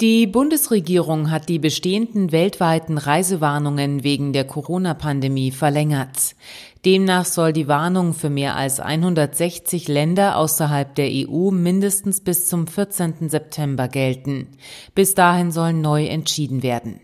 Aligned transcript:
Die 0.00 0.28
Bundesregierung 0.28 1.32
hat 1.32 1.48
die 1.48 1.58
bestehenden 1.58 2.30
weltweiten 2.30 2.98
Reisewarnungen 2.98 4.04
wegen 4.04 4.32
der 4.32 4.44
Corona-Pandemie 4.44 5.50
verlängert. 5.50 6.36
Demnach 6.84 7.24
soll 7.24 7.52
die 7.52 7.66
Warnung 7.66 8.14
für 8.14 8.30
mehr 8.30 8.54
als 8.54 8.78
160 8.78 9.88
Länder 9.88 10.36
außerhalb 10.36 10.94
der 10.94 11.08
EU 11.10 11.50
mindestens 11.50 12.20
bis 12.20 12.46
zum 12.46 12.68
14. 12.68 13.28
September 13.28 13.88
gelten. 13.88 14.46
Bis 14.94 15.14
dahin 15.14 15.50
soll 15.50 15.72
neu 15.72 16.06
entschieden 16.06 16.62
werden. 16.62 17.00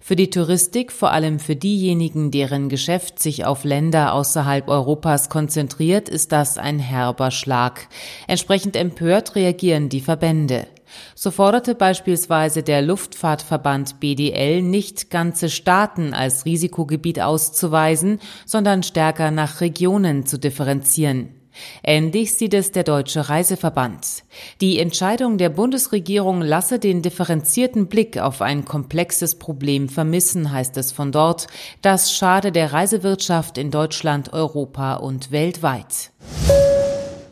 Für 0.00 0.16
die 0.16 0.28
Touristik, 0.28 0.90
vor 0.90 1.12
allem 1.12 1.38
für 1.38 1.54
diejenigen, 1.54 2.32
deren 2.32 2.68
Geschäft 2.68 3.20
sich 3.20 3.44
auf 3.44 3.62
Länder 3.62 4.14
außerhalb 4.14 4.66
Europas 4.68 5.28
konzentriert, 5.28 6.08
ist 6.08 6.32
das 6.32 6.58
ein 6.58 6.80
herber 6.80 7.30
Schlag. 7.30 7.86
Entsprechend 8.26 8.74
empört 8.74 9.36
reagieren 9.36 9.88
die 9.88 10.00
Verbände. 10.00 10.66
So 11.14 11.30
forderte 11.30 11.74
beispielsweise 11.74 12.62
der 12.62 12.82
Luftfahrtverband 12.82 14.00
BDL 14.00 14.62
nicht 14.62 15.10
ganze 15.10 15.50
Staaten 15.50 16.14
als 16.14 16.44
Risikogebiet 16.44 17.20
auszuweisen, 17.20 18.20
sondern 18.46 18.82
stärker 18.82 19.30
nach 19.30 19.60
Regionen 19.60 20.26
zu 20.26 20.38
differenzieren. 20.38 21.42
Ähnlich 21.82 22.34
sieht 22.34 22.54
es 22.54 22.72
der 22.72 22.84
Deutsche 22.84 23.28
Reiseverband. 23.28 24.24
Die 24.60 24.78
Entscheidung 24.78 25.38
der 25.38 25.50
Bundesregierung 25.50 26.40
lasse 26.40 26.78
den 26.78 27.02
differenzierten 27.02 27.88
Blick 27.88 28.18
auf 28.18 28.40
ein 28.40 28.64
komplexes 28.64 29.38
Problem 29.38 29.88
vermissen, 29.88 30.52
heißt 30.52 30.76
es 30.76 30.92
von 30.92 31.12
dort. 31.12 31.46
Das 31.82 32.12
schade 32.12 32.52
der 32.52 32.72
Reisewirtschaft 32.72 33.58
in 33.58 33.70
Deutschland, 33.70 34.32
Europa 34.32 34.94
und 34.94 35.30
weltweit. 35.30 36.12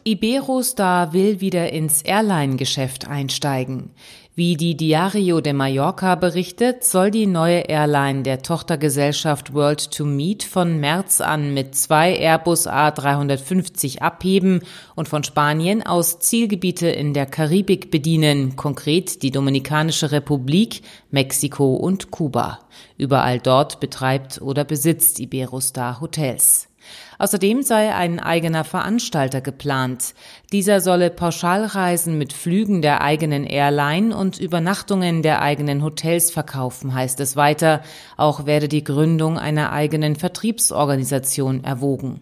Iberostar 0.05 1.13
will 1.13 1.41
wieder 1.41 1.73
ins 1.73 2.03
Airline-Geschäft 2.03 3.07
einsteigen. 3.07 3.91
Wie 4.35 4.57
die 4.57 4.75
Diario 4.75 5.43
de 5.43 5.53
Mallorca 5.53 6.15
berichtet, 6.15 6.83
soll 6.85 7.11
die 7.11 7.27
neue 7.27 7.69
Airline 7.69 8.23
der 8.23 8.41
Tochtergesellschaft 8.41 9.53
World 9.53 9.91
to 9.91 10.07
Meet 10.07 10.45
von 10.45 10.81
März 10.81 11.21
an 11.21 11.53
mit 11.53 11.75
zwei 11.75 12.17
Airbus 12.19 12.67
A350 12.67 13.99
abheben 13.99 14.63
und 14.95 15.09
von 15.09 15.25
Spanien 15.25 15.85
aus 15.85 16.21
Zielgebiete 16.21 16.89
in 16.89 17.13
der 17.13 17.27
Karibik 17.27 17.91
bedienen, 17.91 18.57
konkret 18.57 19.23
die 19.23 19.31
Dominikanische 19.31 20.11
Republik, 20.11 20.81
Mexiko 21.11 21.75
und 21.75 22.11
Kuba. 22.11 22.61
Überall 22.97 23.41
dort 23.41 23.79
betreibt 23.79 24.41
oder 24.41 24.65
besitzt 24.65 25.21
Iberostar 25.21 26.01
Hotels. 26.01 26.70
Außerdem 27.19 27.63
sei 27.63 27.95
ein 27.95 28.21
eigener 28.21 28.65
Veranstalter 28.65 29.41
geplant. 29.41 30.15
Dieser 30.53 30.81
solle 30.81 31.11
Pauschalreisen 31.11 32.17
mit 32.17 32.33
Flügen 32.33 32.83
der 32.83 33.03
eigenen 33.03 33.45
Airline 33.45 34.17
und 34.17 34.39
Übernachtungen 34.39 35.23
der 35.23 35.43
eigenen 35.43 35.83
Hotels 35.83 36.31
verkaufen, 36.31 36.95
heißt 36.95 37.21
es 37.21 37.37
weiter. 37.37 37.83
Auch 38.17 38.47
werde 38.47 38.69
die 38.69 38.85
Gründung 38.85 39.39
einer 39.39 39.73
eigenen 39.73 40.17
Vertriebsorganisation 40.17 41.65
erwogen. 41.65 42.21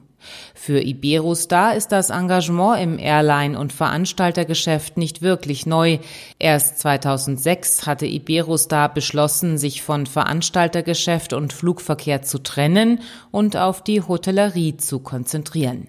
Für 0.54 0.80
Iberostar 0.80 1.76
ist 1.76 1.92
das 1.92 2.10
Engagement 2.10 2.82
im 2.82 2.98
Airline- 2.98 3.58
und 3.58 3.72
Veranstaltergeschäft 3.72 4.96
nicht 4.96 5.22
wirklich 5.22 5.66
neu. 5.66 5.98
Erst 6.38 6.78
2006 6.80 7.86
hatte 7.86 8.06
Iberostar 8.06 8.92
beschlossen, 8.92 9.58
sich 9.58 9.82
von 9.82 10.06
Veranstaltergeschäft 10.06 11.32
und 11.32 11.52
Flugverkehr 11.52 12.22
zu 12.22 12.38
trennen 12.42 13.00
und 13.30 13.56
auf 13.56 13.82
die 13.82 14.02
Hotellerie 14.02 14.76
zu 14.76 15.00
konzentrieren. 15.00 15.88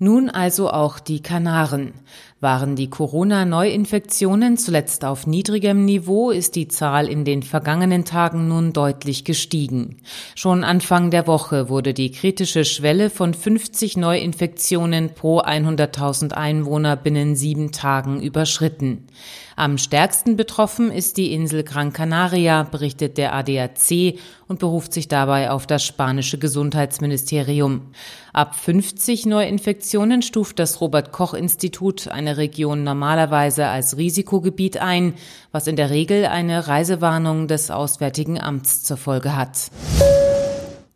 Nun 0.00 0.30
also 0.30 0.70
auch 0.70 1.00
die 1.00 1.20
Kanaren. 1.22 1.92
Waren 2.40 2.76
die 2.76 2.88
Corona-Neuinfektionen 2.88 4.56
zuletzt 4.56 5.04
auf 5.04 5.26
niedrigem 5.26 5.84
Niveau, 5.84 6.30
ist 6.30 6.54
die 6.54 6.68
Zahl 6.68 7.08
in 7.08 7.24
den 7.24 7.42
vergangenen 7.42 8.04
Tagen 8.04 8.46
nun 8.46 8.72
deutlich 8.72 9.24
gestiegen. 9.24 9.96
Schon 10.36 10.62
Anfang 10.62 11.10
der 11.10 11.26
Woche 11.26 11.68
wurde 11.68 11.94
die 11.94 12.12
kritische 12.12 12.64
Schwelle 12.64 13.10
von 13.10 13.34
50 13.34 13.96
Neuinfektionen 13.96 15.14
pro 15.14 15.40
100.000 15.40 16.30
Einwohner 16.30 16.94
binnen 16.94 17.34
sieben 17.34 17.72
Tagen 17.72 18.22
überschritten. 18.22 19.08
Am 19.56 19.76
stärksten 19.76 20.36
betroffen 20.36 20.92
ist 20.92 21.16
die 21.16 21.32
Insel 21.32 21.64
Gran 21.64 21.92
Canaria, 21.92 22.62
berichtet 22.62 23.18
der 23.18 23.34
ADAC 23.34 24.14
und 24.46 24.60
beruft 24.60 24.92
sich 24.92 25.08
dabei 25.08 25.50
auf 25.50 25.66
das 25.66 25.84
spanische 25.84 26.38
Gesundheitsministerium. 26.38 27.88
Ab 28.32 28.54
50 28.54 29.26
Neuinfektionen 29.26 29.87
stuft 30.22 30.58
das 30.58 30.80
Robert 30.80 31.12
Koch 31.12 31.34
Institut 31.34 32.08
eine 32.08 32.36
Region 32.36 32.84
normalerweise 32.84 33.68
als 33.68 33.96
Risikogebiet 33.96 34.76
ein, 34.76 35.14
was 35.52 35.66
in 35.66 35.76
der 35.76 35.90
Regel 35.90 36.26
eine 36.26 36.68
Reisewarnung 36.68 37.48
des 37.48 37.70
Auswärtigen 37.70 38.40
Amts 38.40 38.82
zur 38.82 38.96
Folge 38.96 39.36
hat. 39.36 39.70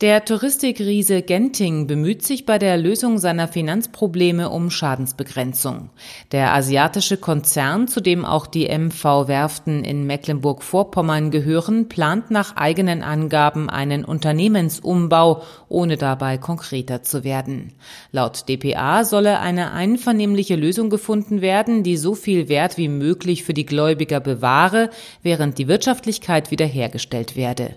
Der 0.03 0.25
Touristikriese 0.25 1.23
Genting 1.23 1.87
bemüht 1.87 2.25
sich 2.25 2.45
bei 2.45 2.59
der 2.59 2.77
Lösung 2.77 3.19
seiner 3.19 3.47
Finanzprobleme 3.47 4.51
um 4.51 4.69
Schadensbegrenzung. 4.69 5.91
Der 6.33 6.55
asiatische 6.55 7.19
Konzern, 7.19 7.87
zu 7.87 8.01
dem 8.01 8.25
auch 8.25 8.49
die 8.49 8.67
MV 8.67 9.29
Werften 9.29 9.85
in 9.85 10.05
Mecklenburg-Vorpommern 10.05 11.31
gehören, 11.31 11.89
plant 11.89 12.33
nach 12.33 12.57
eigenen 12.57 13.05
Angaben 13.05 13.71
einen 13.71 14.05
Unternehmensumbau, 14.05 15.45
ohne 15.69 15.97
dabei 15.97 16.37
konkreter 16.37 17.05
zu 17.05 17.23
werden. 17.23 17.73
Laut 18.11 18.49
dpa 18.49 19.05
solle 19.05 19.39
eine 19.39 19.71
einvernehmliche 19.71 20.57
Lösung 20.57 20.91
gefunden 20.91 21.43
werden, 21.43 21.84
die 21.84 21.97
so 21.97 22.17
viel 22.17 22.49
Wert 22.49 22.77
wie 22.77 22.89
möglich 22.89 23.45
für 23.45 23.55
die 23.55 23.67
Gläubiger 23.67 24.19
bewahre, 24.19 24.91
während 25.23 25.59
die 25.59 25.69
Wirtschaftlichkeit 25.69 26.51
wiederhergestellt 26.51 27.37
werde. 27.37 27.77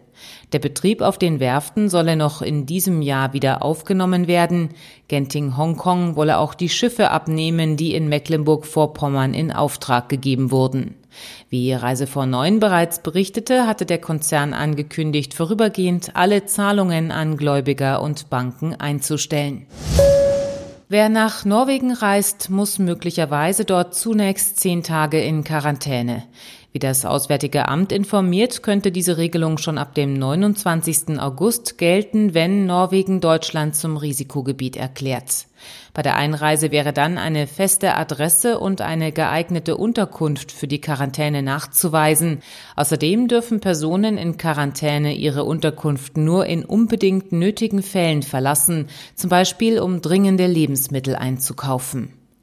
Der 0.54 0.60
Betrieb 0.60 1.02
auf 1.02 1.18
den 1.18 1.40
Werften 1.40 1.90
solle 1.90 2.15
noch 2.16 2.42
in 2.42 2.66
diesem 2.66 3.02
Jahr 3.02 3.34
wieder 3.34 3.64
aufgenommen 3.64 4.28
werden. 4.28 4.70
Genting 5.08 5.58
Hongkong 5.58 6.16
wolle 6.16 6.38
auch 6.38 6.54
die 6.54 6.70
Schiffe 6.70 7.12
abnehmen, 7.12 7.78
die 7.78 7.94
in 7.94 8.10
Mecklenburg-Vorpommern 8.10 9.34
in 9.34 9.52
Auftrag 9.52 10.10
gegeben 10.10 10.52
wurden. 10.52 10.96
Wie 11.50 11.74
Reise 11.74 12.08
vor 12.08 12.26
9 12.26 12.60
bereits 12.60 13.00
berichtete, 13.00 13.68
hatte 13.68 13.86
der 13.86 14.00
Konzern 14.00 14.54
angekündigt, 14.54 15.34
vorübergehend 15.34 16.16
alle 16.16 16.46
Zahlungen 16.46 17.12
an 17.12 17.38
Gläubiger 17.38 18.02
und 18.02 18.30
Banken 18.30 18.76
einzustellen. 18.76 19.66
Wer 20.88 21.10
nach 21.10 21.46
Norwegen 21.46 21.94
reist, 21.94 22.52
muss 22.52 22.78
möglicherweise 22.78 23.66
dort 23.66 23.96
zunächst 23.96 24.60
zehn 24.60 24.84
Tage 24.84 25.20
in 25.20 25.44
Quarantäne. 25.44 26.24
Wie 26.76 26.80
das 26.80 27.06
Auswärtige 27.06 27.70
Amt 27.70 27.94
informiert, 27.94 28.62
könnte 28.62 28.92
diese 28.92 29.16
Regelung 29.16 29.58
schon 29.58 29.78
ab 29.78 29.96
dem 29.96 30.12
29. 30.12 31.18
August 31.22 31.78
gelten, 31.78 32.34
wenn 32.34 32.66
Norwegen 32.66 33.22
Deutschland 33.22 33.78
zum 33.78 33.96
Risikogebiet 33.96 34.76
erklärt. 34.76 35.48
Bei 35.94 36.02
der 36.02 36.18
Einreise 36.18 36.72
wäre 36.72 36.92
dann 36.92 37.18
eine 37.18 37.48
feste 37.48 37.96
Adresse 37.96 38.60
und 38.60 38.82
eine 38.82 39.14
geeignete 39.14 39.78
Unterkunft 39.78 40.52
für 40.52 40.68
die 40.68 40.82
Quarantäne 40.82 41.44
nachzuweisen. 41.44 42.42
Außerdem 42.76 43.30
dürfen 43.30 43.62
Personen 43.62 44.18
in 44.18 44.36
Quarantäne 44.36 45.16
ihre 45.16 45.46
Unterkunft 45.46 46.18
nur 46.18 46.46
in 46.46 46.66
unbedingt 46.66 47.32
nötigen 47.32 47.84
Fällen 47.84 48.22
verlassen, 48.22 48.88
zum 49.16 49.30
Beispiel 49.30 49.80
um 49.80 50.02
dringende 50.02 50.46
Lebensmittel 50.46 51.16
einzukaufen. 51.16 52.12